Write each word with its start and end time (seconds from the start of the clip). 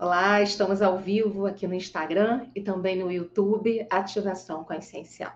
Olá, 0.00 0.40
estamos 0.40 0.80
ao 0.80 0.96
vivo 0.96 1.44
aqui 1.44 1.66
no 1.66 1.74
Instagram 1.74 2.46
e 2.54 2.60
também 2.60 2.96
no 2.96 3.10
YouTube, 3.10 3.84
Ativação 3.90 4.62
Consciencial. 4.62 5.32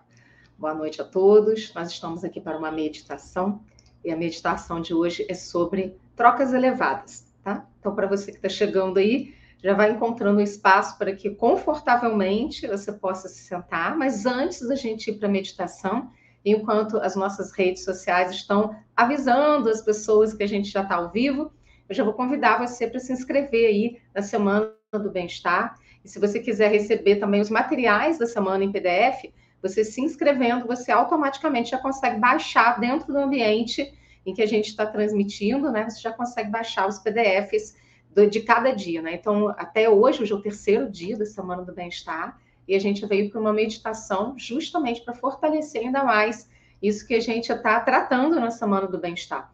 Boa 0.57 0.73
noite 0.73 1.03
a 1.03 1.05
todos. 1.05 1.75
Nós 1.75 1.91
estamos 1.91 2.23
aqui 2.23 2.41
para 2.41 2.57
uma 2.57 2.71
meditação 2.71 3.61
e 4.05 4.13
a 4.13 4.17
meditação 4.17 4.81
de 4.81 4.95
hoje 4.95 5.27
é 5.29 5.35
sobre 5.35 5.99
trocas 6.15 6.53
elevadas, 6.53 7.27
tá? 7.43 7.67
Então, 7.81 7.93
para 7.93 8.07
você 8.07 8.31
que 8.31 8.39
está 8.39 8.49
chegando 8.49 8.99
aí, 8.99 9.35
já 9.61 9.75
vai 9.75 9.91
encontrando 9.91 10.39
um 10.39 10.45
espaço 10.45 10.97
para 10.97 11.13
que 11.13 11.31
confortavelmente 11.31 12.65
você 12.69 12.93
possa 12.93 13.29
se 13.29 13.43
sentar, 13.43 13.99
mas 13.99 14.27
antes 14.27 14.61
da 14.69 14.77
gente 14.77 15.11
ir 15.11 15.19
para 15.19 15.27
a 15.27 15.33
meditação, 15.33 16.09
enquanto 16.45 16.99
as 16.99 17.17
nossas 17.17 17.51
redes 17.51 17.83
sociais 17.83 18.31
estão 18.31 18.77
avisando 18.97 19.69
as 19.69 19.83
pessoas 19.83 20.33
que 20.33 20.45
a 20.45 20.49
gente 20.49 20.71
já 20.71 20.85
está 20.85 20.95
ao 20.95 21.11
vivo, 21.11 21.51
eu 21.93 21.97
já 21.97 22.05
vou 22.05 22.15
convidar 22.15 22.59
você 22.59 22.87
para 22.87 22.99
se 22.99 23.13
inscrever 23.13 23.69
aí 23.69 23.99
na 24.15 24.23
Semana 24.23 24.73
do 24.93 25.11
Bem-Estar. 25.11 25.79
E 26.03 26.09
se 26.09 26.19
você 26.19 26.41
quiser 26.41 26.71
receber 26.71 27.17
também 27.17 27.41
os 27.41 27.51
materiais 27.51 28.19
da 28.19 28.27
semana 28.27 28.65
em 28.65 28.73
PDF, 28.73 29.31
você 29.61 29.85
se 29.85 30.01
inscrevendo, 30.01 30.67
você 30.67 30.91
automaticamente 30.91 31.71
já 31.71 31.79
consegue 31.79 32.19
baixar 32.19 32.81
dentro 32.81 33.13
do 33.13 33.19
ambiente 33.19 33.93
em 34.25 34.33
que 34.33 34.43
a 34.43 34.47
gente 34.47 34.69
está 34.69 34.87
transmitindo, 34.87 35.71
né? 35.71 35.89
Você 35.89 36.01
já 36.01 36.13
consegue 36.13 36.51
baixar 36.51 36.89
os 36.89 36.99
PDFs 36.99 37.77
do, 38.11 38.27
de 38.27 38.41
cada 38.41 38.73
dia, 38.73 39.03
né? 39.03 39.15
Então, 39.15 39.49
até 39.51 39.89
hoje, 39.89 40.23
hoje 40.23 40.33
é 40.33 40.37
o 40.37 40.43
terceiro 40.43 40.91
dia 40.91 41.17
da 41.17 41.27
Semana 41.27 41.63
do 41.63 41.75
Bem-Estar, 41.75 42.41
e 42.67 42.75
a 42.75 42.79
gente 42.79 43.05
veio 43.05 43.31
para 43.31 43.41
uma 43.41 43.53
meditação 43.53 44.35
justamente 44.39 45.03
para 45.03 45.15
fortalecer 45.15 45.83
ainda 45.83 46.03
mais 46.05 46.49
isso 46.81 47.07
que 47.07 47.15
a 47.15 47.21
gente 47.21 47.53
está 47.53 47.81
tratando 47.81 48.41
na 48.41 48.51
Semana 48.51 48.87
do 48.87 48.99
Bem-Estar. 48.99 49.53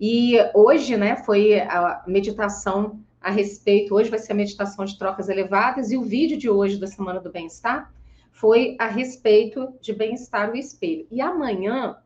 E 0.00 0.36
hoje, 0.54 0.96
né, 0.96 1.16
foi 1.16 1.60
a 1.60 2.04
meditação 2.06 3.00
a 3.20 3.30
respeito, 3.30 3.94
hoje 3.94 4.10
vai 4.10 4.18
ser 4.18 4.32
a 4.32 4.36
meditação 4.36 4.84
de 4.84 4.96
trocas 4.96 5.28
elevadas, 5.28 5.90
e 5.90 5.96
o 5.96 6.02
vídeo 6.02 6.38
de 6.38 6.48
hoje 6.48 6.78
da 6.78 6.86
Semana 6.86 7.20
do 7.20 7.30
Bem-Estar 7.30 7.92
foi 8.30 8.76
a 8.78 8.86
respeito 8.86 9.74
de 9.80 9.92
bem-estar 9.92 10.50
o 10.50 10.56
espelho. 10.56 11.06
E 11.10 11.20
amanhã 11.20 11.96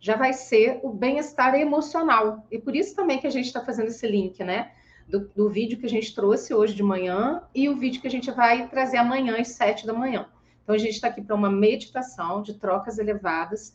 já 0.00 0.16
vai 0.16 0.32
ser 0.32 0.80
o 0.82 0.90
bem-estar 0.90 1.54
emocional. 1.54 2.44
E 2.50 2.58
por 2.58 2.74
isso 2.74 2.94
também 2.94 3.18
que 3.18 3.26
a 3.26 3.30
gente 3.30 3.46
está 3.46 3.64
fazendo 3.64 3.88
esse 3.88 4.06
link, 4.06 4.42
né? 4.42 4.72
Do, 5.08 5.30
do, 5.34 5.48
vídeo 5.48 5.78
que 5.78 5.86
a 5.86 5.88
gente 5.88 6.12
trouxe 6.12 6.52
hoje 6.52 6.74
de 6.74 6.82
manhã 6.82 7.42
e 7.54 7.68
o 7.68 7.76
vídeo 7.76 8.00
que 8.00 8.08
a 8.08 8.10
gente 8.10 8.28
vai 8.32 8.66
trazer 8.68 8.96
amanhã 8.96 9.36
às 9.40 9.48
sete 9.48 9.86
da 9.86 9.92
manhã. 9.92 10.26
Então 10.64 10.74
a 10.74 10.78
gente 10.78 10.94
está 10.94 11.06
aqui 11.06 11.22
para 11.22 11.36
uma 11.36 11.48
meditação 11.48 12.42
de 12.42 12.54
trocas 12.54 12.98
elevadas 12.98 13.72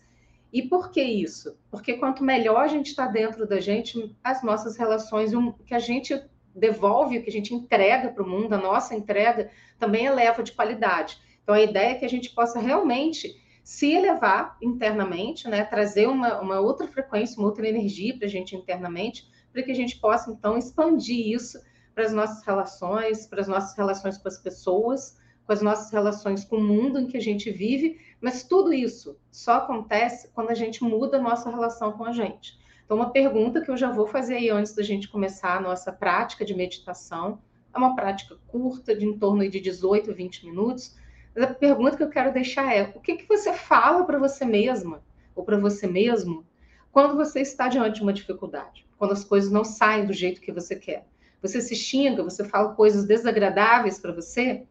e 0.52 0.62
por 0.62 0.92
que 0.92 1.02
isso? 1.02 1.58
Porque 1.70 1.94
quanto 1.94 2.24
melhor 2.24 2.64
a 2.66 2.68
gente 2.68 2.88
está 2.88 3.08
dentro 3.08 3.48
da 3.48 3.60
gente, 3.60 4.16
as 4.24 4.44
nossas 4.44 4.76
relações, 4.78 5.34
o 5.34 5.54
que 5.66 5.74
a 5.74 5.80
gente 5.80 6.22
devolve, 6.54 7.18
o 7.18 7.24
que 7.24 7.30
a 7.30 7.34
gente 7.34 7.54
entrega 7.54 8.10
para 8.10 8.24
o 8.24 8.28
mundo, 8.28 8.54
a 8.54 8.58
nossa 8.58 8.94
entrega, 8.94 9.50
também 9.80 10.06
eleva 10.06 10.44
de 10.44 10.52
qualidade. 10.52 11.18
Então, 11.42 11.56
a 11.56 11.62
ideia 11.62 11.92
é 11.92 11.96
que 11.96 12.06
a 12.06 12.10
gente 12.10 12.32
possa 12.32 12.60
realmente 12.60 13.34
se 13.64 13.94
elevar 13.94 14.58
internamente, 14.62 15.48
né? 15.48 15.64
trazer 15.64 16.08
uma, 16.08 16.42
uma 16.42 16.60
outra 16.60 16.88
frequência, 16.88 17.40
uma 17.40 17.48
outra 17.48 17.68
energia 17.68 18.18
para 18.18 18.28
a 18.28 18.30
gente 18.30 18.56
internamente, 18.56 19.30
para 19.54 19.64
que 19.64 19.72
a 19.72 19.76
gente 19.76 20.00
possa, 20.00 20.32
então, 20.32 20.58
expandir 20.58 21.28
isso 21.28 21.60
para 21.94 22.06
as 22.06 22.14
nossas 22.14 22.44
relações, 22.46 23.26
para 23.26 23.42
as 23.42 23.48
nossas 23.48 23.76
relações 23.78 24.18
com 24.18 24.28
as 24.28 24.38
pessoas, 24.38 25.18
com 25.52 25.54
as 25.54 25.62
nossas 25.62 25.92
relações 25.92 26.46
com 26.46 26.56
o 26.56 26.64
mundo 26.64 26.98
em 26.98 27.08
que 27.08 27.18
a 27.18 27.22
gente 27.22 27.52
vive, 27.52 28.00
mas 28.22 28.42
tudo 28.42 28.72
isso 28.72 29.18
só 29.30 29.56
acontece 29.56 30.30
quando 30.34 30.50
a 30.50 30.54
gente 30.54 30.82
muda 30.82 31.18
a 31.18 31.22
nossa 31.22 31.50
relação 31.50 31.92
com 31.92 32.06
a 32.06 32.14
gente. 32.14 32.58
Então, 32.86 32.96
uma 32.96 33.10
pergunta 33.10 33.60
que 33.60 33.70
eu 33.70 33.76
já 33.76 33.92
vou 33.92 34.08
fazer 34.08 34.36
aí 34.36 34.50
antes 34.50 34.74
da 34.74 34.82
gente 34.82 35.10
começar 35.10 35.58
a 35.58 35.60
nossa 35.60 35.92
prática 35.92 36.46
de 36.46 36.54
meditação, 36.54 37.42
é 37.74 37.78
uma 37.78 37.98
prática 37.98 38.38
curta, 38.48 38.96
de 38.96 39.06
em 39.06 39.18
torno 39.18 39.46
de 39.50 39.60
18, 39.60 40.14
20 40.14 40.46
minutos, 40.46 40.96
mas 41.36 41.44
a 41.44 41.54
pergunta 41.54 41.98
que 41.98 42.04
eu 42.04 42.10
quero 42.10 42.32
deixar 42.32 42.74
é: 42.74 42.84
o 42.96 43.02
que, 43.02 43.16
que 43.16 43.28
você 43.28 43.52
fala 43.52 44.06
para 44.06 44.18
você 44.18 44.46
mesma 44.46 45.04
ou 45.36 45.44
para 45.44 45.60
você 45.60 45.86
mesmo 45.86 46.46
quando 46.94 47.18
você 47.18 47.42
está 47.42 47.68
diante 47.68 47.96
de 47.96 48.04
uma 48.04 48.14
dificuldade? 48.14 48.88
Quando 48.98 49.12
as 49.12 49.26
coisas 49.26 49.52
não 49.52 49.66
saem 49.66 50.06
do 50.06 50.14
jeito 50.14 50.40
que 50.40 50.54
você 50.54 50.78
quer? 50.78 51.06
Você 51.42 51.60
se 51.60 51.76
xinga, 51.76 52.24
você 52.24 52.46
fala 52.46 52.74
coisas 52.74 53.06
desagradáveis 53.06 54.00
para 54.00 54.14
você? 54.14 54.66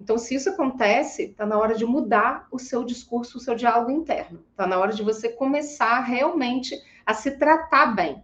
Então, 0.00 0.18
se 0.18 0.34
isso 0.34 0.50
acontece, 0.50 1.24
está 1.24 1.46
na 1.46 1.58
hora 1.58 1.74
de 1.74 1.86
mudar 1.86 2.46
o 2.50 2.58
seu 2.58 2.84
discurso, 2.84 3.38
o 3.38 3.40
seu 3.40 3.54
diálogo 3.54 3.90
interno. 3.90 4.44
Está 4.50 4.66
na 4.66 4.78
hora 4.78 4.92
de 4.92 5.02
você 5.02 5.28
começar 5.28 6.00
realmente 6.00 6.76
a 7.04 7.14
se 7.14 7.32
tratar 7.32 7.94
bem. 7.94 8.22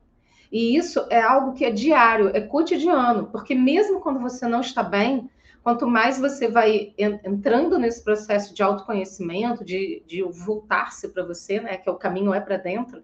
E 0.50 0.76
isso 0.76 1.06
é 1.08 1.20
algo 1.20 1.54
que 1.54 1.64
é 1.64 1.70
diário, 1.70 2.30
é 2.36 2.40
cotidiano, 2.40 3.26
porque 3.28 3.54
mesmo 3.54 4.00
quando 4.00 4.20
você 4.20 4.46
não 4.46 4.60
está 4.60 4.82
bem, 4.82 5.30
quanto 5.62 5.86
mais 5.86 6.18
você 6.18 6.46
vai 6.46 6.92
entrando 6.98 7.78
nesse 7.78 8.04
processo 8.04 8.52
de 8.52 8.62
autoconhecimento, 8.62 9.64
de, 9.64 10.02
de 10.06 10.22
voltar-se 10.22 11.08
para 11.08 11.24
você, 11.24 11.58
né, 11.58 11.78
que 11.78 11.88
é 11.88 11.92
o 11.92 11.96
caminho 11.96 12.34
é 12.34 12.40
para 12.40 12.58
dentro, 12.58 13.02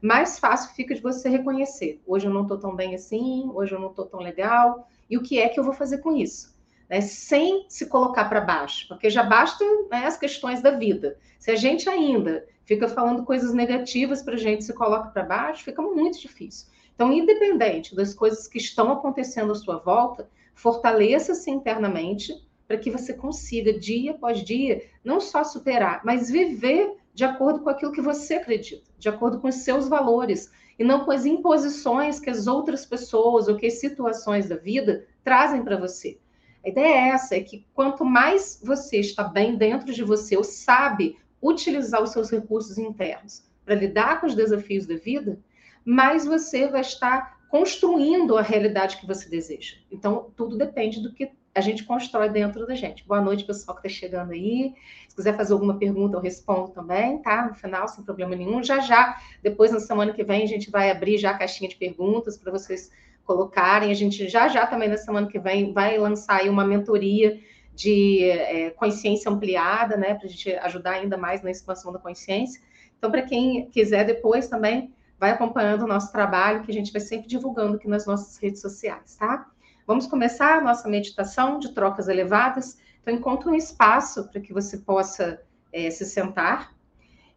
mais 0.00 0.38
fácil 0.38 0.72
fica 0.74 0.94
de 0.94 1.00
você 1.00 1.28
reconhecer. 1.28 2.00
Hoje 2.06 2.26
eu 2.26 2.32
não 2.32 2.42
estou 2.42 2.58
tão 2.58 2.76
bem 2.76 2.94
assim, 2.94 3.50
hoje 3.52 3.74
eu 3.74 3.80
não 3.80 3.88
estou 3.88 4.06
tão 4.06 4.20
legal, 4.20 4.86
e 5.10 5.16
o 5.18 5.22
que 5.22 5.40
é 5.40 5.48
que 5.48 5.58
eu 5.58 5.64
vou 5.64 5.72
fazer 5.72 5.98
com 5.98 6.14
isso? 6.14 6.53
Né, 6.94 7.00
sem 7.00 7.66
se 7.68 7.86
colocar 7.86 8.26
para 8.26 8.40
baixo, 8.40 8.86
porque 8.86 9.10
já 9.10 9.24
basta 9.24 9.64
né, 9.90 10.06
as 10.06 10.16
questões 10.16 10.62
da 10.62 10.70
vida. 10.70 11.18
Se 11.40 11.50
a 11.50 11.56
gente 11.56 11.88
ainda 11.88 12.46
fica 12.64 12.86
falando 12.86 13.24
coisas 13.24 13.52
negativas 13.52 14.22
para 14.22 14.34
a 14.34 14.38
gente 14.38 14.62
se 14.62 14.72
coloca 14.72 15.08
para 15.08 15.24
baixo, 15.24 15.64
fica 15.64 15.82
muito 15.82 16.20
difícil. 16.20 16.68
Então, 16.94 17.12
independente 17.12 17.96
das 17.96 18.14
coisas 18.14 18.46
que 18.46 18.58
estão 18.58 18.92
acontecendo 18.92 19.50
à 19.50 19.56
sua 19.56 19.78
volta, 19.78 20.30
fortaleça-se 20.54 21.50
internamente 21.50 22.32
para 22.68 22.78
que 22.78 22.92
você 22.92 23.12
consiga, 23.12 23.76
dia 23.76 24.12
após 24.12 24.44
dia, 24.44 24.84
não 25.02 25.18
só 25.18 25.42
superar, 25.42 26.00
mas 26.04 26.30
viver 26.30 26.94
de 27.12 27.24
acordo 27.24 27.58
com 27.58 27.70
aquilo 27.70 27.90
que 27.90 28.00
você 28.00 28.34
acredita, 28.34 28.88
de 28.96 29.08
acordo 29.08 29.40
com 29.40 29.48
os 29.48 29.56
seus 29.56 29.88
valores, 29.88 30.48
e 30.78 30.84
não 30.84 31.04
com 31.04 31.10
as 31.10 31.26
imposições 31.26 32.20
que 32.20 32.30
as 32.30 32.46
outras 32.46 32.86
pessoas 32.86 33.48
ou 33.48 33.56
que 33.56 33.66
as 33.66 33.80
situações 33.80 34.48
da 34.48 34.56
vida 34.56 35.04
trazem 35.24 35.64
para 35.64 35.76
você. 35.76 36.18
A 36.64 36.68
ideia 36.68 36.94
é 36.94 37.08
essa, 37.10 37.36
é 37.36 37.40
que 37.40 37.66
quanto 37.74 38.04
mais 38.04 38.60
você 38.64 38.98
está 38.98 39.22
bem 39.22 39.56
dentro 39.56 39.92
de 39.92 40.02
você, 40.02 40.36
ou 40.36 40.44
sabe 40.44 41.18
utilizar 41.42 42.02
os 42.02 42.10
seus 42.10 42.30
recursos 42.30 42.78
internos 42.78 43.44
para 43.64 43.74
lidar 43.74 44.20
com 44.20 44.26
os 44.26 44.34
desafios 44.34 44.86
da 44.86 44.96
vida, 44.96 45.38
mais 45.84 46.24
você 46.24 46.66
vai 46.68 46.80
estar 46.80 47.38
construindo 47.50 48.36
a 48.36 48.42
realidade 48.42 48.96
que 48.96 49.06
você 49.06 49.28
deseja. 49.28 49.76
Então, 49.92 50.32
tudo 50.34 50.56
depende 50.56 51.02
do 51.02 51.12
que 51.12 51.30
a 51.54 51.60
gente 51.60 51.84
constrói 51.84 52.28
dentro 52.28 52.66
da 52.66 52.74
gente. 52.74 53.06
Boa 53.06 53.20
noite, 53.20 53.44
pessoal 53.44 53.78
que 53.78 53.86
está 53.86 54.00
chegando 54.00 54.32
aí. 54.32 54.74
Se 55.08 55.14
quiser 55.14 55.36
fazer 55.36 55.52
alguma 55.52 55.78
pergunta, 55.78 56.16
eu 56.16 56.20
respondo 56.20 56.70
também, 56.70 57.18
tá? 57.18 57.46
No 57.46 57.54
final, 57.54 57.86
sem 57.86 58.02
problema 58.02 58.34
nenhum. 58.34 58.62
Já 58.62 58.80
já, 58.80 59.20
depois, 59.42 59.70
na 59.70 59.78
semana 59.78 60.12
que 60.12 60.24
vem, 60.24 60.42
a 60.42 60.48
gente 60.48 60.70
vai 60.70 60.90
abrir 60.90 61.16
já 61.18 61.30
a 61.30 61.38
caixinha 61.38 61.68
de 61.68 61.76
perguntas 61.76 62.36
para 62.36 62.50
vocês 62.50 62.90
colocarem. 63.24 63.90
A 63.90 63.94
gente 63.94 64.28
já 64.28 64.48
já 64.48 64.66
também 64.66 64.88
na 64.88 64.96
semana 64.96 65.26
que 65.26 65.38
vem 65.38 65.72
vai 65.72 65.98
lançar 65.98 66.40
aí 66.40 66.48
uma 66.48 66.64
mentoria 66.64 67.40
de 67.74 68.24
é, 68.24 68.70
consciência 68.70 69.30
ampliada, 69.30 69.96
né, 69.96 70.14
para 70.14 70.26
a 70.26 70.30
gente 70.30 70.52
ajudar 70.52 70.92
ainda 70.92 71.16
mais 71.16 71.42
na 71.42 71.50
expansão 71.50 71.92
da 71.92 71.98
consciência. 71.98 72.60
Então, 72.96 73.10
para 73.10 73.22
quem 73.22 73.68
quiser 73.70 74.04
depois 74.04 74.48
também, 74.48 74.94
vai 75.18 75.30
acompanhando 75.30 75.82
o 75.82 75.86
nosso 75.86 76.12
trabalho, 76.12 76.62
que 76.62 76.70
a 76.70 76.74
gente 76.74 76.92
vai 76.92 77.00
sempre 77.00 77.26
divulgando 77.26 77.76
aqui 77.76 77.88
nas 77.88 78.06
nossas 78.06 78.36
redes 78.38 78.60
sociais, 78.60 79.16
tá? 79.16 79.46
Vamos 79.86 80.06
começar 80.06 80.58
a 80.58 80.60
nossa 80.60 80.88
meditação 80.88 81.58
de 81.58 81.72
trocas 81.74 82.08
elevadas. 82.08 82.78
Então, 83.02 83.12
encontre 83.12 83.48
um 83.50 83.54
espaço 83.54 84.28
para 84.30 84.40
que 84.40 84.52
você 84.52 84.78
possa 84.78 85.42
é, 85.72 85.90
se 85.90 86.06
sentar 86.06 86.72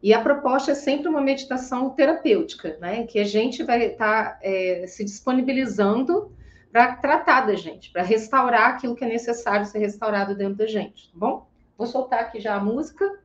e 0.02 0.14
a 0.14 0.22
proposta 0.22 0.72
é 0.72 0.76
sempre 0.76 1.08
uma 1.08 1.22
meditação 1.22 1.90
terapêutica, 1.90 2.78
né? 2.80 3.08
Que 3.08 3.20
a 3.20 3.24
gente 3.24 3.64
vai 3.64 3.84
estar 3.84 4.34
tá, 4.34 4.40
é, 4.44 4.86
se 4.88 5.04
disponibilizando 5.04 6.32
para 6.72 6.96
tratar 6.96 7.48
da 7.48 7.56
gente, 7.56 7.92
para 7.92 8.04
restaurar 8.04 8.70
aquilo 8.70 8.96
que 8.96 9.04
é 9.04 9.08
necessário 9.08 9.66
ser 9.66 9.80
restaurado 9.80 10.36
dentro 10.36 10.56
da 10.56 10.68
gente, 10.68 11.12
tá 11.12 11.18
bom? 11.18 11.48
Vou 11.76 11.88
soltar 11.88 12.20
aqui 12.20 12.40
já 12.40 12.56
a 12.56 12.60
música. 12.60 13.20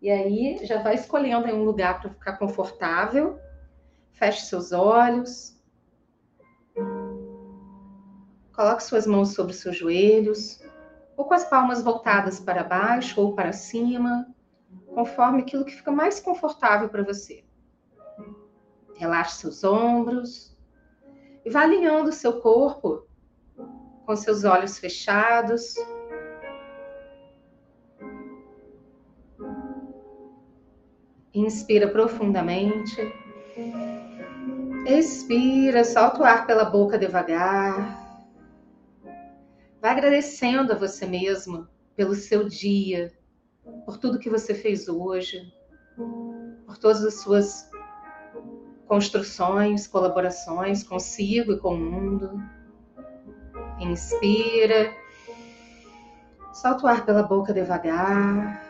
E 0.00 0.10
aí 0.10 0.60
já 0.62 0.80
vai 0.82 0.94
escolhendo 0.94 1.48
um 1.48 1.64
lugar 1.64 2.00
para 2.00 2.10
ficar 2.10 2.34
confortável. 2.34 3.38
Feche 4.12 4.44
seus 4.44 4.72
olhos. 4.72 5.56
Coloque 8.54 8.82
suas 8.82 9.06
mãos 9.06 9.34
sobre 9.34 9.54
seus 9.54 9.76
joelhos, 9.76 10.60
ou 11.16 11.24
com 11.24 11.34
as 11.34 11.44
palmas 11.44 11.82
voltadas 11.82 12.40
para 12.40 12.64
baixo 12.64 13.20
ou 13.20 13.32
para 13.32 13.52
cima 13.52 14.26
conforme 14.98 15.42
aquilo 15.42 15.64
que 15.64 15.76
fica 15.76 15.92
mais 15.92 16.18
confortável 16.18 16.88
para 16.88 17.04
você. 17.04 17.44
Relaxe 18.96 19.42
seus 19.42 19.62
ombros 19.62 20.58
e 21.44 21.50
vá 21.50 21.60
alinhando 21.60 22.08
o 22.08 22.12
seu 22.12 22.40
corpo 22.40 23.06
com 24.04 24.16
seus 24.16 24.42
olhos 24.42 24.76
fechados. 24.76 25.76
Inspira 31.32 31.86
profundamente. 31.92 33.00
Expira, 34.84 35.84
solta 35.84 36.22
o 36.22 36.24
ar 36.24 36.44
pela 36.44 36.64
boca 36.64 36.98
devagar. 36.98 38.18
Vai 39.80 39.92
agradecendo 39.92 40.72
a 40.72 40.76
você 40.76 41.06
mesmo 41.06 41.68
pelo 41.94 42.16
seu 42.16 42.48
dia, 42.48 43.16
por 43.84 43.98
tudo 43.98 44.18
que 44.18 44.30
você 44.30 44.54
fez 44.54 44.88
hoje, 44.88 45.52
por 46.66 46.78
todas 46.78 47.04
as 47.04 47.20
suas 47.20 47.68
construções, 48.86 49.86
colaborações 49.86 50.82
consigo 50.82 51.52
e 51.52 51.58
com 51.58 51.74
o 51.74 51.78
mundo. 51.78 52.42
Inspira. 53.78 54.92
Solta 56.52 56.84
o 56.84 56.88
ar 56.88 57.04
pela 57.04 57.22
boca 57.22 57.52
devagar. 57.52 58.66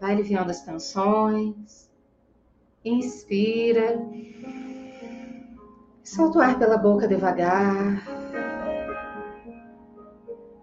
Vai 0.00 0.12
aliviando 0.12 0.50
as 0.50 0.62
tensões. 0.62 1.90
Inspira. 2.84 3.98
Solta 6.04 6.38
o 6.38 6.42
ar 6.42 6.58
pela 6.58 6.76
boca 6.76 7.08
devagar. 7.08 8.02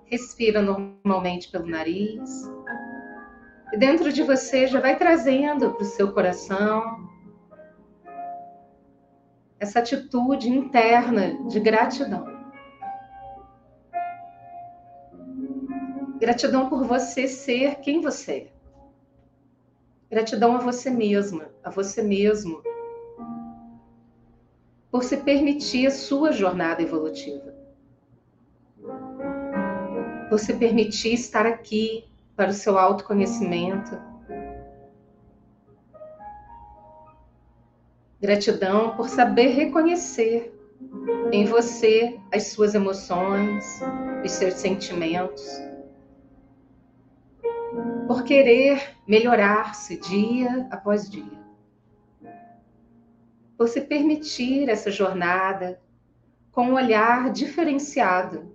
Respira 0.06 0.62
normalmente 0.62 1.50
pelo 1.50 1.66
nariz. 1.66 2.48
Dentro 3.78 4.14
de 4.14 4.22
você 4.22 4.68
já 4.68 4.80
vai 4.80 4.98
trazendo 4.98 5.74
para 5.74 5.82
o 5.82 5.86
seu 5.86 6.14
coração 6.14 7.10
essa 9.60 9.80
atitude 9.80 10.50
interna 10.50 11.48
de 11.48 11.60
gratidão. 11.60 12.26
Gratidão 16.20 16.70
por 16.70 16.84
você 16.86 17.28
ser 17.28 17.76
quem 17.80 18.00
você 18.00 18.32
é. 18.32 18.54
Gratidão 20.10 20.56
a 20.56 20.60
você 20.60 20.92
mesma, 20.92 21.50
a 21.64 21.72
você 21.72 22.04
mesmo, 22.04 22.62
por 24.92 25.04
se 25.04 25.18
permitir 25.18 25.88
a 25.88 25.92
sua 25.92 26.32
jornada 26.32 26.84
evolutiva. 26.84 27.56
Por 30.30 30.38
se 30.40 30.54
permitir 30.54 31.14
estar 31.14 31.48
aqui 31.48 32.13
para 32.36 32.50
o 32.50 32.54
seu 32.54 32.78
autoconhecimento. 32.78 34.00
Gratidão 38.20 38.96
por 38.96 39.10
saber 39.10 39.48
reconhecer 39.50 40.58
em 41.32 41.46
você 41.46 42.20
as 42.32 42.48
suas 42.48 42.74
emoções, 42.74 43.82
os 44.24 44.32
seus 44.32 44.56
sentimentos. 44.56 45.44
Por 48.08 48.24
querer 48.24 48.96
melhorar-se 49.08 49.98
dia 49.98 50.68
após 50.72 51.10
dia. 51.10 51.44
Por 53.58 53.68
se 53.68 53.82
permitir 53.82 54.70
essa 54.70 54.90
jornada 54.90 55.82
com 56.52 56.68
um 56.68 56.74
olhar 56.74 57.32
diferenciado 57.32 58.53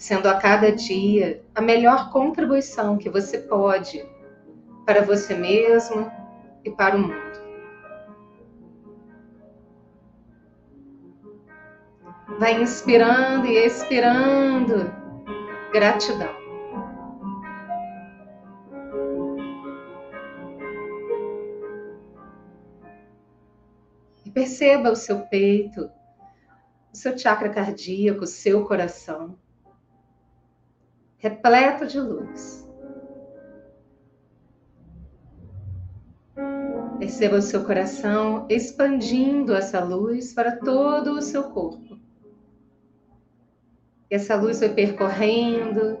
sendo 0.00 0.30
a 0.30 0.38
cada 0.38 0.72
dia 0.72 1.44
a 1.54 1.60
melhor 1.60 2.10
contribuição 2.10 2.96
que 2.96 3.10
você 3.10 3.36
pode 3.36 4.02
para 4.86 5.02
você 5.02 5.34
mesmo 5.34 6.10
e 6.64 6.70
para 6.70 6.96
o 6.96 7.00
mundo. 7.00 7.40
Vai 12.38 12.62
inspirando 12.62 13.46
e 13.46 13.58
expirando 13.58 14.90
gratidão. 15.70 16.34
E 24.24 24.30
perceba 24.30 24.90
o 24.90 24.96
seu 24.96 25.26
peito, 25.26 25.90
o 26.90 26.96
seu 26.96 27.18
chakra 27.18 27.50
cardíaco, 27.50 28.24
o 28.24 28.26
seu 28.26 28.64
coração 28.64 29.38
repleto 31.20 31.86
de 31.86 32.00
luz. 32.00 32.66
Perceba 36.98 37.36
o 37.36 37.42
seu 37.42 37.64
coração 37.64 38.46
expandindo 38.48 39.54
essa 39.54 39.84
luz 39.84 40.32
para 40.32 40.56
todo 40.56 41.12
o 41.12 41.22
seu 41.22 41.44
corpo. 41.44 41.98
E 44.10 44.14
essa 44.14 44.34
luz 44.34 44.60
vai 44.60 44.70
percorrendo 44.70 45.98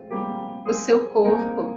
o 0.66 0.72
seu 0.72 1.08
corpo, 1.08 1.76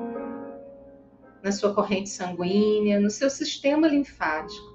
na 1.44 1.52
sua 1.52 1.74
corrente 1.74 2.10
sanguínea, 2.10 3.00
no 3.00 3.10
seu 3.10 3.30
sistema 3.30 3.88
linfático, 3.88 4.74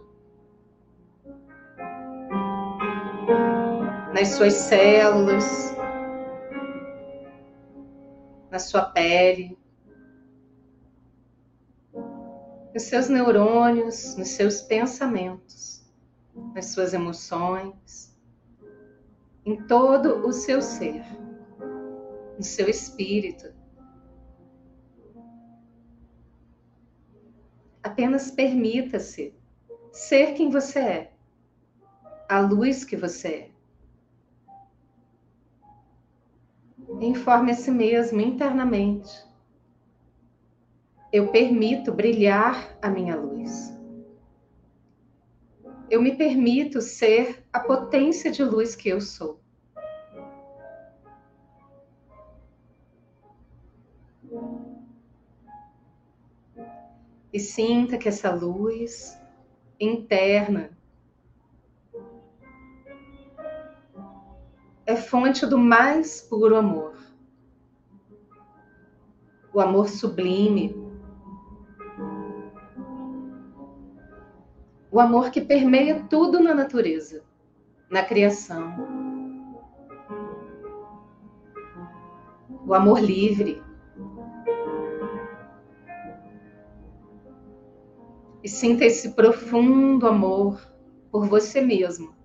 nas 4.13 4.29
suas 4.29 4.53
células, 4.53 5.78
na 8.51 8.59
sua 8.59 8.85
pele, 8.85 9.59
nos 12.73 12.83
seus 12.85 13.09
neurônios, 13.09 14.17
nos 14.17 14.29
seus 14.29 14.61
pensamentos, 14.61 15.85
nas 16.55 16.67
suas 16.67 16.95
emoções, 16.95 18.17
em 19.45 19.57
todo 19.67 20.27
o 20.27 20.33
seu 20.33 20.61
ser, 20.63 21.03
no 22.37 22.43
seu 22.43 22.69
espírito. 22.69 23.53
Apenas 27.83 28.31
permita-se 28.31 29.35
ser 29.93 30.35
quem 30.35 30.51
você 30.51 30.79
é, 30.79 31.13
a 32.29 32.41
luz 32.41 32.85
que 32.85 32.97
você 32.97 33.29
é. 33.29 33.58
Informe 37.01 37.53
a 37.53 37.55
si 37.55 37.71
mesmo 37.71 38.21
internamente. 38.21 39.27
Eu 41.13 41.29
permito 41.29 41.93
brilhar 41.93 42.77
a 42.83 42.91
minha 42.91 43.17
luz. 43.17 43.73
Eu 45.91 46.03
me 46.03 46.17
permito 46.17 46.83
ser 46.83 47.45
a 47.53 47.61
potência 47.61 48.31
de 48.31 48.45
luz 48.45 48.75
que 48.75 48.89
eu 48.89 49.01
sou. 49.01 49.41
E 57.33 57.41
sinta 57.41 57.97
que 57.97 58.09
essa 58.09 58.33
luz 58.33 59.19
interna 59.81 60.78
é 64.89 64.97
fonte 64.97 65.45
do 65.45 65.59
mais 65.59 66.23
puro 66.23 66.57
amor. 66.57 66.95
O 69.53 69.61
amor 69.61 69.87
sublime. 69.87 70.75
O 74.91 74.99
amor 74.99 75.31
que 75.31 75.43
permeia 75.43 76.03
tudo 76.09 76.41
na 76.41 76.55
natureza, 76.55 77.23
na 77.91 78.03
criação. 78.03 78.73
O 82.67 82.73
amor 82.73 82.99
livre. 82.99 83.63
E 88.43 88.49
sinta 88.49 88.87
esse 88.87 89.11
profundo 89.11 90.07
amor 90.07 90.59
por 91.11 91.27
você 91.27 91.61
mesmo 91.61 92.18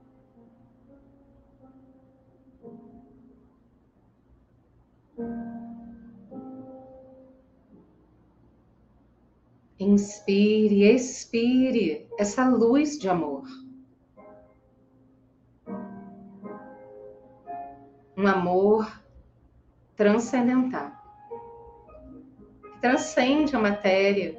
Inspire, 9.94 10.92
expire 10.92 12.08
essa 12.18 12.50
luz 12.50 12.98
de 12.98 13.08
amor. 13.08 13.44
Um 18.18 18.26
amor 18.26 18.92
transcendental. 19.96 20.92
Que 22.64 22.82
transcende 22.82 23.56
a 23.56 23.60
matéria. 23.60 24.36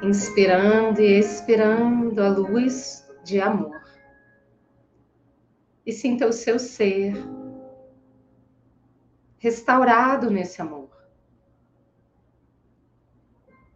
Inspirando 0.00 1.00
e 1.00 1.18
expirando 1.18 2.22
a 2.22 2.28
luz 2.28 3.04
de 3.24 3.40
amor 3.40 3.79
e 5.90 5.92
sinta 5.92 6.24
o 6.24 6.32
seu 6.32 6.56
ser 6.56 7.14
restaurado 9.38 10.30
nesse 10.30 10.62
amor. 10.62 10.88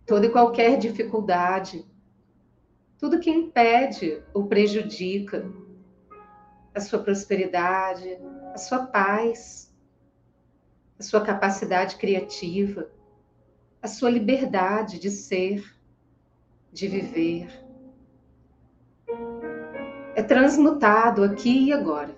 Toda 0.07 0.27
e 0.27 0.31
qualquer 0.31 0.79
dificuldade, 0.79 1.85
tudo 2.99 3.19
que 3.19 3.31
impede 3.31 4.23
ou 4.33 4.47
prejudica 4.47 5.45
a 6.73 6.79
sua 6.79 7.01
prosperidade, 7.01 8.17
a 8.55 8.59
sua 8.59 8.87
paz, 8.87 9.75
a 10.97 11.03
sua 11.03 11.21
capacidade 11.21 11.97
criativa, 11.97 12.89
a 13.83 13.89
sua 13.89 14.09
liberdade 14.09 15.01
de 15.01 15.11
ser, 15.11 15.65
de 16.73 16.87
viver. 16.87 17.64
É 20.17 20.23
transmutado 20.23 21.25
aqui 21.25 21.67
e 21.67 21.73
agora, 21.73 22.15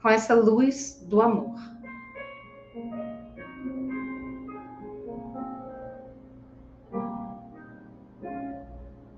com 0.00 0.08
essa 0.08 0.34
luz 0.34 1.04
do 1.06 1.20
amor. 1.20 1.54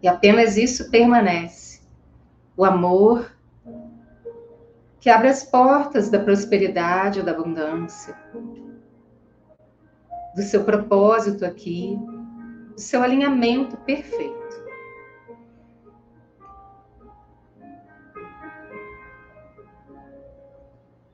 E 0.03 0.09
apenas 0.09 0.57
isso 0.57 0.91
permanece. 0.91 1.81
O 2.57 2.65
amor 2.65 3.33
que 4.99 5.09
abre 5.09 5.29
as 5.29 5.45
portas 5.45 6.11
da 6.11 6.19
prosperidade, 6.19 7.23
da 7.23 7.31
abundância, 7.31 8.17
do 10.35 10.43
seu 10.43 10.65
propósito 10.65 11.45
aqui, 11.45 11.97
do 12.75 12.81
seu 12.81 13.03
alinhamento 13.03 13.77
perfeito. 13.79 14.42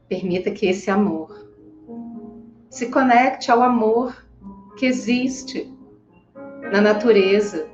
Permita 0.09 0.51
que 0.51 0.67
esse 0.67 0.91
amor 0.91 1.49
se 2.71 2.91
conecte 2.91 3.51
ao 3.51 3.63
amor 3.63 4.27
que 4.77 4.87
existe 4.87 5.73
na 6.73 6.81
natureza, 6.81 7.69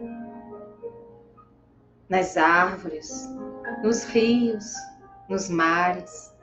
nas 2.09 2.37
árvores, 2.37 3.29
nos 3.83 4.05
rios, 4.05 4.75
nos 5.29 5.49
mares, 5.49 6.35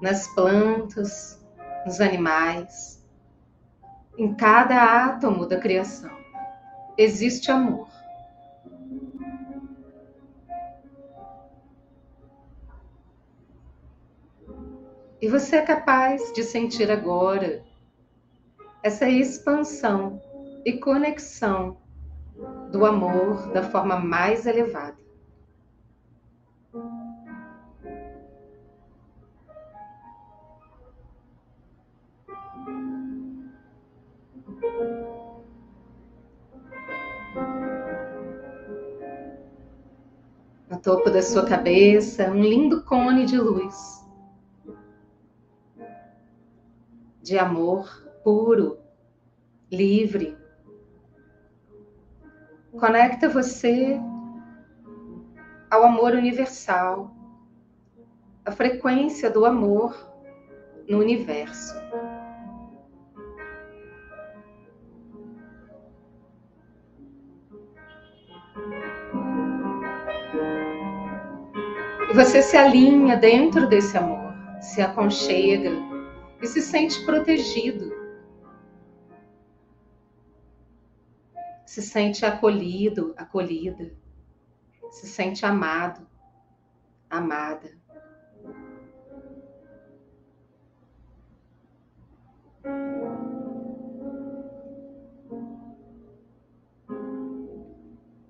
nas 0.00 0.26
plantas, 0.34 1.44
nos 1.86 2.00
animais. 2.00 3.02
Em 4.18 4.34
cada 4.34 5.06
átomo 5.06 5.46
da 5.46 5.58
criação 5.58 6.10
existe 6.96 7.50
amor. 7.50 7.88
E 15.22 15.28
você 15.28 15.54
é 15.54 15.62
capaz 15.62 16.32
de 16.32 16.42
sentir 16.42 16.90
agora 16.90 17.62
essa 18.82 19.08
expansão 19.08 20.20
e 20.66 20.72
conexão 20.72 21.76
do 22.72 22.84
amor 22.84 23.52
da 23.52 23.62
forma 23.62 24.00
mais 24.00 24.46
elevada. 24.46 24.96
No 40.68 40.80
topo 40.82 41.10
da 41.10 41.22
sua 41.22 41.46
cabeça, 41.46 42.28
um 42.28 42.42
lindo 42.42 42.82
cone 42.82 43.24
de 43.24 43.38
luz, 43.38 44.01
de 47.22 47.38
amor 47.38 47.88
puro, 48.24 48.78
livre. 49.70 50.36
Conecta 52.72 53.28
você 53.28 54.00
ao 55.70 55.84
amor 55.84 56.12
universal, 56.12 57.10
a 58.44 58.50
frequência 58.50 59.30
do 59.30 59.46
amor 59.46 59.96
no 60.88 60.98
universo. 60.98 61.74
E 72.10 72.14
você 72.14 72.42
se 72.42 72.56
alinha 72.56 73.16
dentro 73.16 73.66
desse 73.68 73.96
amor, 73.96 74.34
se 74.60 74.82
aconchega 74.82 75.91
e 76.42 76.46
se 76.46 76.60
sente 76.60 77.04
protegido. 77.04 77.92
Se 81.64 81.80
sente 81.80 82.26
acolhido, 82.26 83.14
acolhida. 83.16 83.94
Se 84.90 85.06
sente 85.06 85.46
amado, 85.46 86.06
amada. 87.08 87.70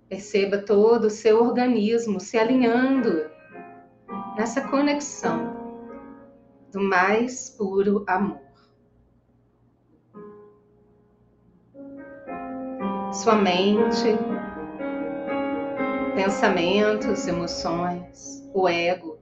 Perceba 0.08 0.58
todo 0.58 1.06
o 1.06 1.10
seu 1.10 1.42
organismo 1.42 2.20
se 2.20 2.36
alinhando 2.38 3.30
nessa 4.36 4.60
conexão 4.68 5.61
do 6.72 6.80
mais 6.80 7.50
puro 7.50 8.02
amor. 8.08 8.40
Sua 13.12 13.34
mente, 13.36 14.16
pensamentos, 16.14 17.28
emoções, 17.28 18.50
o 18.54 18.66
ego, 18.66 19.18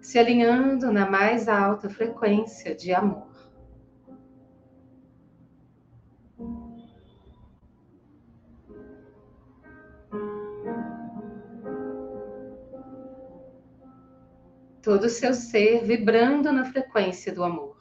se 0.00 0.18
alinhando 0.18 0.92
na 0.92 1.08
mais 1.08 1.46
alta 1.46 1.88
frequência 1.88 2.74
de 2.74 2.92
amor. 2.92 3.25
Todo 14.96 15.04
o 15.04 15.10
seu 15.10 15.34
ser 15.34 15.84
vibrando 15.84 16.50
na 16.50 16.64
frequência 16.64 17.30
do 17.30 17.44
amor. 17.44 17.76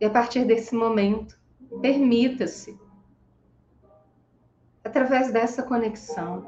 E 0.00 0.04
a 0.04 0.10
partir 0.10 0.44
desse 0.44 0.76
momento, 0.76 1.36
permita-se, 1.82 2.78
através 4.84 5.32
dessa 5.32 5.60
conexão, 5.64 6.46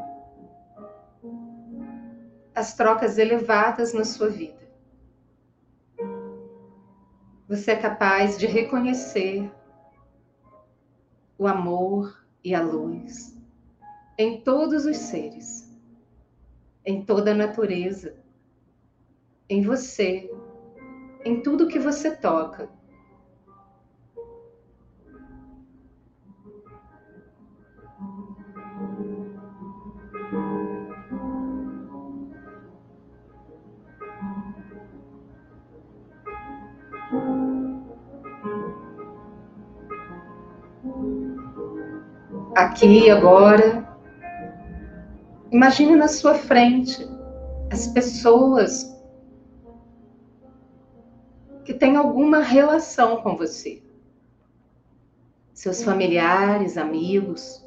as 2.54 2.76
trocas 2.76 3.18
elevadas 3.18 3.92
na 3.92 4.04
sua 4.04 4.28
vida. 4.28 4.71
Você 7.49 7.73
é 7.73 7.76
capaz 7.76 8.38
de 8.38 8.47
reconhecer 8.47 9.50
o 11.37 11.49
amor, 11.49 12.25
e 12.47 12.55
a 12.55 12.62
luz 12.62 13.37
em 14.17 14.41
todos 14.41 14.87
os 14.87 14.97
seres, 14.97 15.69
em 16.85 17.05
toda 17.05 17.33
a 17.33 17.35
natureza, 17.35 18.15
em 19.50 19.62
você, 19.62 20.31
em 21.25 21.43
tudo 21.43 21.67
que 21.67 21.81
você 21.81 22.15
toca. 22.15 22.71
Aqui 42.55 43.11
agora. 43.11 43.87
Imagine 45.50 45.97
na 45.97 46.09
sua 46.09 46.35
frente 46.35 47.07
as 47.71 47.87
pessoas 47.88 48.95
que 51.65 51.75
têm 51.75 51.97
alguma 51.97 52.41
relação 52.41 53.23
com 53.23 53.37
você. 53.37 53.83
Seus 55.53 55.83
familiares, 55.83 56.76
amigos. 56.76 57.65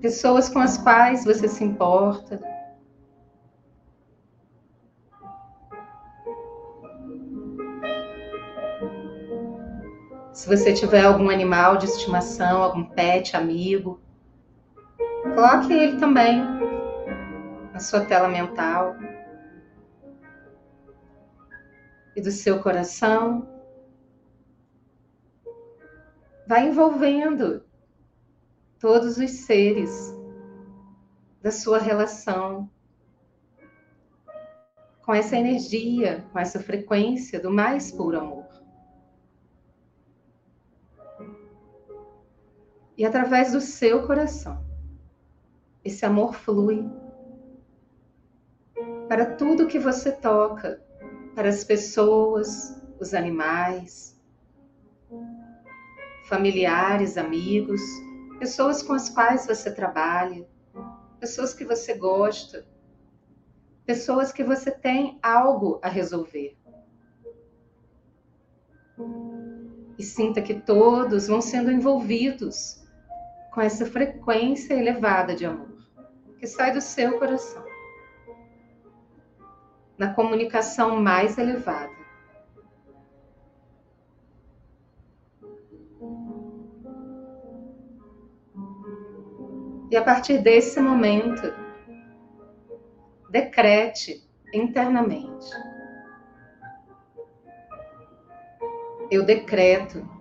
Pessoas 0.00 0.48
com 0.48 0.58
as 0.58 0.76
quais 0.78 1.24
você 1.24 1.46
se 1.46 1.62
importa. 1.62 2.51
Se 10.42 10.48
você 10.48 10.72
tiver 10.72 11.04
algum 11.04 11.30
animal 11.30 11.76
de 11.76 11.84
estimação, 11.86 12.64
algum 12.64 12.84
pet, 12.84 13.36
amigo, 13.36 14.00
coloque 15.36 15.72
ele 15.72 16.00
também 16.00 16.42
na 17.72 17.78
sua 17.78 18.04
tela 18.04 18.26
mental 18.26 18.96
e 22.16 22.20
do 22.20 22.32
seu 22.32 22.60
coração. 22.60 23.48
Vai 26.48 26.66
envolvendo 26.66 27.62
todos 28.80 29.18
os 29.18 29.30
seres 29.30 30.12
da 31.40 31.52
sua 31.52 31.78
relação 31.78 32.68
com 35.02 35.14
essa 35.14 35.36
energia, 35.36 36.26
com 36.32 36.38
essa 36.40 36.58
frequência 36.58 37.38
do 37.38 37.48
mais 37.48 37.92
puro 37.92 38.18
amor. 38.18 38.41
E 43.02 43.04
através 43.04 43.50
do 43.50 43.60
seu 43.60 44.06
coração, 44.06 44.64
esse 45.84 46.06
amor 46.06 46.34
flui 46.34 46.88
para 49.08 49.34
tudo 49.34 49.66
que 49.66 49.76
você 49.76 50.12
toca, 50.12 50.80
para 51.34 51.48
as 51.48 51.64
pessoas, 51.64 52.80
os 53.00 53.12
animais, 53.12 54.16
familiares, 56.28 57.18
amigos, 57.18 57.80
pessoas 58.38 58.84
com 58.84 58.92
as 58.92 59.08
quais 59.08 59.48
você 59.48 59.74
trabalha, 59.74 60.48
pessoas 61.18 61.52
que 61.52 61.64
você 61.64 61.94
gosta, 61.94 62.64
pessoas 63.84 64.30
que 64.30 64.44
você 64.44 64.70
tem 64.70 65.18
algo 65.20 65.80
a 65.82 65.88
resolver. 65.88 66.56
E 69.98 70.04
sinta 70.04 70.40
que 70.40 70.54
todos 70.54 71.26
vão 71.26 71.40
sendo 71.40 71.68
envolvidos 71.68 72.80
com 73.52 73.60
essa 73.60 73.84
frequência 73.84 74.74
elevada 74.74 75.34
de 75.34 75.44
amor 75.44 75.72
que 76.42 76.46
sai 76.48 76.72
do 76.72 76.80
seu 76.80 77.20
coração. 77.20 77.64
Na 79.96 80.12
comunicação 80.12 81.00
mais 81.00 81.38
elevada. 81.38 81.92
E 89.88 89.96
a 89.96 90.02
partir 90.02 90.38
desse 90.38 90.80
momento, 90.80 91.54
decrete 93.30 94.28
internamente. 94.52 95.48
Eu 99.12 99.24
decreto 99.24 100.11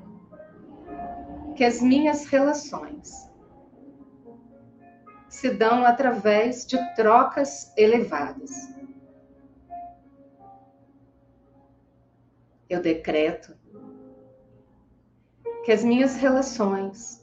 que 1.56 1.64
as 1.64 1.82
minhas 1.82 2.26
relações 2.26 3.30
se 5.30 5.50
dão 5.50 5.86
através 5.86 6.66
de 6.66 6.78
trocas 6.96 7.72
elevadas. 7.78 8.52
Eu 12.70 12.82
decreto 12.82 13.58
que 15.64 15.72
as 15.72 15.84
minhas 15.84 16.16
relações 16.16 17.22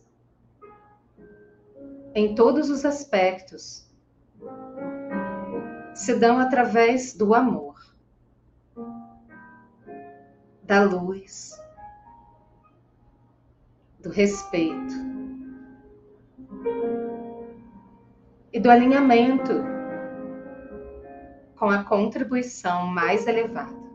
em 2.18 2.34
todos 2.34 2.68
os 2.68 2.84
aspectos, 2.84 3.88
se 5.94 6.14
dão 6.16 6.38
através 6.40 7.14
do 7.14 7.32
amor, 7.34 7.76
da 10.64 10.82
luz, 10.82 11.52
do 14.00 14.10
respeito 14.10 14.94
e 18.52 18.60
do 18.60 18.70
alinhamento 18.70 19.52
com 21.56 21.68
a 21.68 21.82
contribuição 21.84 22.86
mais 22.86 23.26
elevada. 23.26 23.88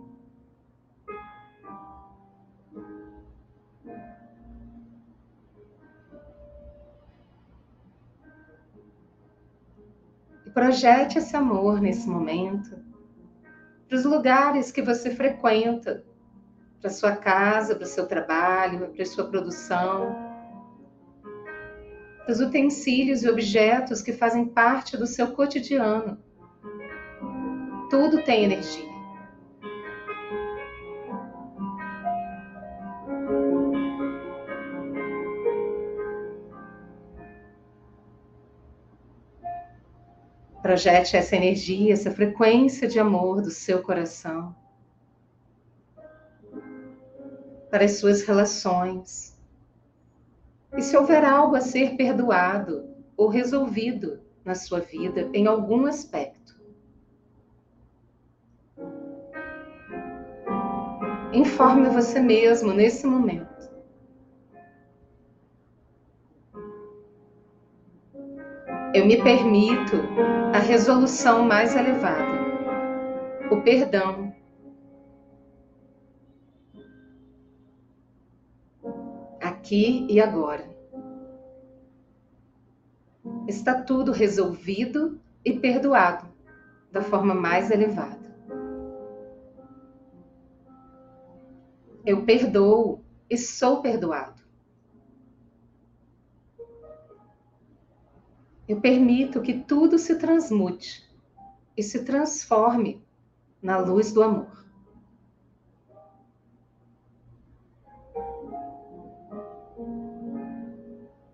projete 10.53 11.17
esse 11.17 11.35
amor 11.35 11.81
nesse 11.81 12.07
momento 12.07 12.77
para 13.87 13.97
os 13.97 14.05
lugares 14.05 14.71
que 14.71 14.81
você 14.81 15.13
frequenta, 15.13 16.03
para 16.83 16.91
sua 16.91 17.15
casa, 17.15 17.75
para 17.75 17.85
o 17.85 17.87
seu 17.87 18.05
trabalho, 18.05 18.89
para 18.89 19.03
a 19.03 19.05
sua 19.05 19.23
produção, 19.25 20.13
os 22.27 22.41
utensílios 22.41 23.23
e 23.23 23.29
objetos 23.29 24.01
que 24.01 24.11
fazem 24.11 24.45
parte 24.45 24.97
do 24.97 25.07
seu 25.07 25.31
cotidiano. 25.31 26.21
Tudo 27.89 28.21
tem 28.23 28.43
energia. 28.43 28.91
Projete 40.61 41.15
essa 41.15 41.35
energia, 41.37 41.93
essa 41.93 42.11
frequência 42.11 42.89
de 42.89 42.99
amor 42.99 43.41
do 43.41 43.51
seu 43.51 43.81
coração 43.81 44.53
para 47.73 47.85
as 47.85 47.93
suas 47.93 48.21
relações. 48.21 49.35
E 50.77 50.81
se 50.83 50.95
houver 50.95 51.25
algo 51.25 51.55
a 51.55 51.59
ser 51.59 51.95
perdoado 51.95 52.87
ou 53.17 53.27
resolvido 53.27 54.21
na 54.45 54.53
sua 54.53 54.79
vida 54.79 55.27
em 55.33 55.47
algum 55.47 55.87
aspecto, 55.87 56.55
informe 61.33 61.89
você 61.89 62.19
mesmo 62.19 62.73
nesse 62.73 63.07
momento. 63.07 63.67
Eu 68.93 69.07
me 69.07 69.19
permito 69.23 69.95
a 70.53 70.59
resolução 70.59 71.43
mais 71.43 71.75
elevada, 71.75 72.37
o 73.49 73.61
perdão. 73.63 74.31
Aqui 79.63 80.05
e 80.09 80.19
agora. 80.19 80.69
Está 83.47 83.81
tudo 83.81 84.11
resolvido 84.11 85.21
e 85.45 85.57
perdoado 85.57 86.27
da 86.91 87.01
forma 87.01 87.33
mais 87.33 87.71
elevada. 87.71 88.19
Eu 92.05 92.25
perdoo 92.25 93.05
e 93.29 93.37
sou 93.37 93.81
perdoado. 93.81 94.43
Eu 98.67 98.81
permito 98.81 99.41
que 99.41 99.59
tudo 99.61 99.97
se 99.97 100.17
transmute 100.17 101.09
e 101.77 101.81
se 101.81 102.03
transforme 102.03 103.01
na 103.61 103.77
luz 103.77 104.11
do 104.11 104.21
amor. 104.21 104.62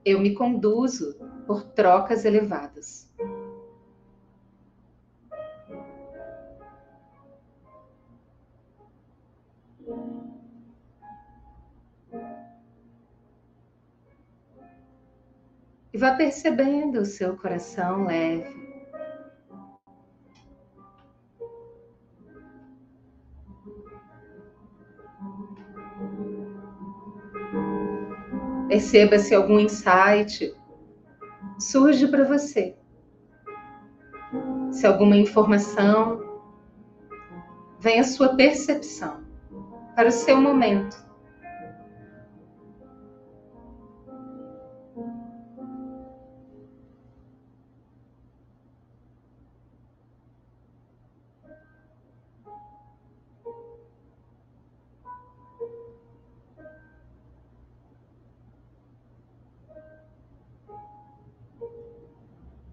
Eu 0.09 0.19
me 0.19 0.33
conduzo 0.33 1.13
por 1.45 1.61
trocas 1.61 2.25
elevadas. 2.25 3.07
E 15.93 15.97
vá 15.99 16.15
percebendo 16.15 17.01
o 17.01 17.05
seu 17.05 17.37
coração 17.37 18.05
leve. 18.05 18.78
Perceba 28.69 29.17
se 29.17 29.33
algum 29.33 29.59
insight 29.59 30.53
surge 31.59 32.07
para 32.07 32.23
você. 32.23 32.77
Se 34.71 34.85
alguma 34.85 35.17
informação 35.17 36.21
vem 37.79 37.99
à 37.99 38.03
sua 38.03 38.35
percepção 38.35 39.23
para 39.95 40.09
o 40.09 40.11
seu 40.11 40.39
momento. 40.39 41.08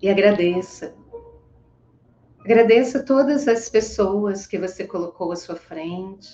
E 0.07 0.09
agradeça. 0.09 0.95
Agradeça 2.39 3.03
todas 3.03 3.49
as 3.49 3.69
pessoas 3.69 4.47
que 4.47 4.57
você 4.57 4.87
colocou 4.87 5.33
à 5.33 5.37
sua 5.37 5.57
frente. 5.57 6.29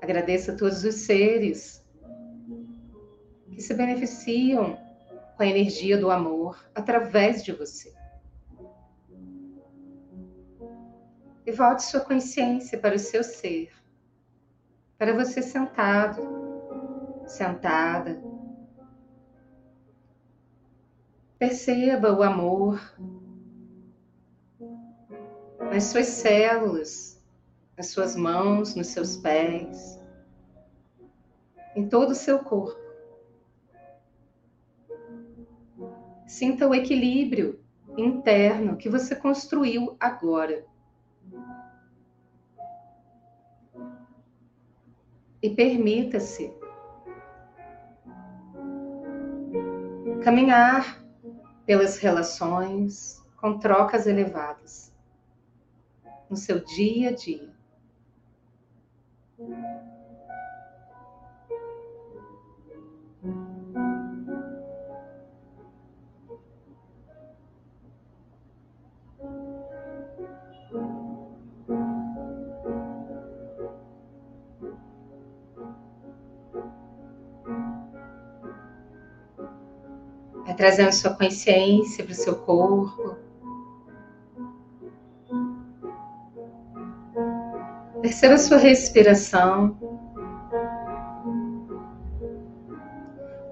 Agradeça 0.00 0.56
todos 0.56 0.84
os 0.84 0.94
seres 0.94 1.84
que 3.50 3.60
se 3.60 3.74
beneficiam 3.74 4.78
com 5.36 5.42
a 5.42 5.46
energia 5.46 5.98
do 5.98 6.12
amor 6.12 6.64
através 6.72 7.42
de 7.42 7.50
você. 7.50 7.92
E 11.44 11.50
volte 11.50 11.82
sua 11.82 12.02
consciência 12.02 12.78
para 12.78 12.94
o 12.94 13.00
seu 13.00 13.24
ser, 13.24 13.72
para 14.96 15.12
você 15.12 15.42
sentado, 15.42 16.22
sentada. 17.26 18.27
Perceba 21.38 22.12
o 22.12 22.24
amor 22.24 22.80
nas 25.60 25.84
suas 25.84 26.06
células, 26.06 27.22
nas 27.76 27.90
suas 27.90 28.16
mãos, 28.16 28.74
nos 28.74 28.88
seus 28.88 29.16
pés, 29.16 30.02
em 31.76 31.88
todo 31.88 32.10
o 32.10 32.14
seu 32.14 32.40
corpo. 32.40 32.80
Sinta 36.26 36.66
o 36.66 36.74
equilíbrio 36.74 37.60
interno 37.96 38.76
que 38.76 38.88
você 38.88 39.14
construiu 39.14 39.96
agora. 40.00 40.66
E 45.40 45.50
permita-se 45.50 46.52
caminhar 50.24 51.07
pelas 51.68 51.98
relações 51.98 53.22
com 53.36 53.58
trocas 53.58 54.06
elevadas 54.06 54.90
no 56.30 56.34
seu 56.34 56.64
dia 56.64 57.10
a 57.10 57.12
dia. 57.12 57.54
Trazendo 80.58 80.90
sua 80.90 81.14
consciência 81.14 82.02
para 82.02 82.12
o 82.12 82.16
seu 82.16 82.34
corpo. 82.34 83.16
Perceba 88.02 88.34
a 88.34 88.38
sua 88.38 88.56
respiração. 88.56 89.78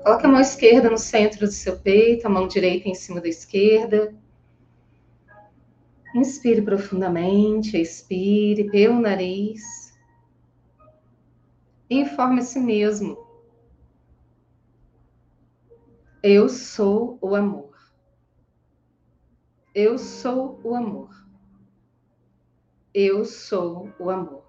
Coloque 0.02 0.26
a 0.26 0.28
mão 0.28 0.40
esquerda 0.40 0.90
no 0.90 0.98
centro 0.98 1.46
do 1.46 1.52
seu 1.52 1.78
peito, 1.78 2.26
a 2.26 2.28
mão 2.28 2.48
direita 2.48 2.88
em 2.88 2.94
cima 2.94 3.20
da 3.20 3.28
esquerda. 3.28 4.12
Inspire 6.12 6.62
profundamente, 6.62 7.80
expire 7.80 8.68
pelo 8.68 9.00
nariz. 9.00 9.62
Informe 11.88 12.40
a 12.40 12.42
si 12.42 12.58
mesmo. 12.58 13.25
Eu 16.28 16.48
sou 16.48 17.20
o 17.22 17.36
amor. 17.36 17.78
Eu 19.72 19.96
sou 19.96 20.60
o 20.64 20.74
amor. 20.74 21.24
Eu 22.92 23.24
sou 23.24 23.92
o 23.96 24.10
amor. 24.10 24.44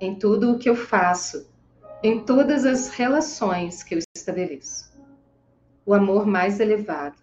Em 0.00 0.18
tudo 0.18 0.52
o 0.52 0.58
que 0.58 0.70
eu 0.70 0.74
faço, 0.74 1.52
em 2.02 2.24
todas 2.24 2.64
as 2.64 2.88
relações 2.88 3.82
que 3.82 3.94
eu 3.94 3.98
estabeleço. 4.16 4.90
O 5.84 5.92
amor 5.92 6.26
mais 6.26 6.58
elevado, 6.58 7.20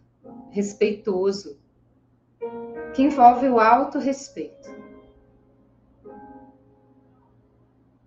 respeitoso, 0.52 1.60
que 2.94 3.02
envolve 3.02 3.50
o 3.50 3.60
auto-respeito 3.60 4.70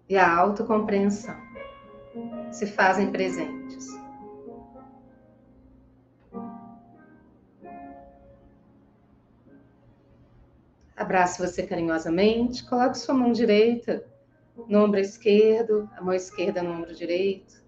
e 0.09 0.17
a 0.17 0.37
autocompreensão 0.37 1.48
se 2.51 2.67
fazem 2.67 3.11
presentes. 3.11 3.87
Abrace 10.97 11.41
você 11.41 11.63
carinhosamente, 11.65 12.69
coloque 12.69 12.99
sua 12.99 13.15
mão 13.15 13.33
direita 13.33 14.05
no 14.69 14.85
ombro 14.85 14.99
esquerdo, 14.99 15.89
a 15.97 16.03
mão 16.03 16.13
esquerda 16.13 16.63
no 16.63 16.73
ombro 16.73 16.95
direito. 16.95 17.63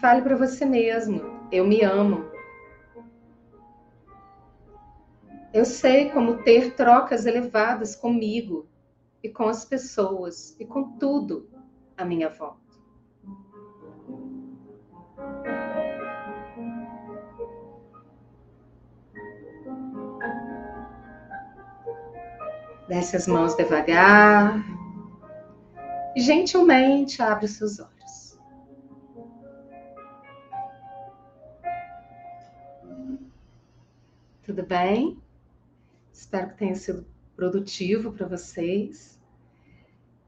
Fale 0.00 0.22
para 0.22 0.36
você 0.36 0.64
mesmo: 0.64 1.20
eu 1.52 1.66
me 1.66 1.82
amo. 1.82 2.30
Eu 5.52 5.64
sei 5.64 6.10
como 6.10 6.42
ter 6.42 6.74
trocas 6.74 7.26
elevadas 7.26 7.94
comigo 7.94 8.66
e 9.22 9.28
com 9.28 9.44
as 9.44 9.64
pessoas 9.64 10.56
e 10.58 10.64
com 10.64 10.96
tudo 10.98 11.48
à 11.96 12.04
minha 12.04 12.28
volta. 12.28 12.68
Desce 22.88 23.16
as 23.16 23.26
mãos 23.26 23.54
devagar 23.54 24.64
e 26.16 26.20
gentilmente 26.20 27.20
abre 27.20 27.44
os 27.44 27.52
seus 27.52 27.78
olhos. 27.78 28.38
Tudo 34.42 34.62
bem? 34.62 35.22
Espero 36.10 36.48
que 36.48 36.56
tenha 36.56 36.74
sido 36.74 37.06
produtivo 37.38 38.10
para 38.10 38.26
vocês. 38.26 39.16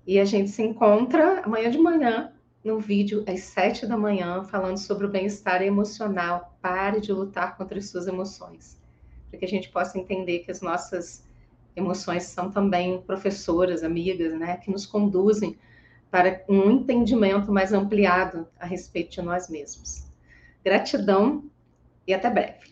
E 0.06 0.20
a 0.20 0.24
gente 0.24 0.48
se 0.48 0.62
encontra 0.62 1.40
amanhã 1.40 1.68
de 1.68 1.78
manhã 1.78 2.32
no 2.64 2.78
vídeo 2.78 3.24
às 3.26 3.40
sete 3.40 3.84
da 3.84 3.96
manhã 3.96 4.44
falando 4.44 4.78
sobre 4.78 5.06
o 5.06 5.10
bem-estar 5.10 5.60
emocional. 5.60 6.56
Pare 6.62 7.00
de 7.00 7.12
lutar 7.12 7.56
contra 7.56 7.78
as 7.78 7.86
suas 7.86 8.06
emoções, 8.06 8.80
para 9.28 9.40
que 9.40 9.44
a 9.44 9.48
gente 9.48 9.70
possa 9.70 9.98
entender 9.98 10.40
que 10.40 10.52
as 10.52 10.60
nossas 10.60 11.28
emoções 11.74 12.22
são 12.24 12.48
também 12.48 13.02
professoras, 13.02 13.82
amigas, 13.82 14.38
né, 14.38 14.58
que 14.58 14.70
nos 14.70 14.86
conduzem 14.86 15.58
para 16.12 16.44
um 16.48 16.70
entendimento 16.70 17.50
mais 17.50 17.72
ampliado 17.72 18.46
a 18.58 18.66
respeito 18.66 19.10
de 19.10 19.22
nós 19.22 19.48
mesmos. 19.48 20.06
Gratidão 20.64 21.42
e 22.06 22.14
até 22.14 22.30
breve. 22.30 22.70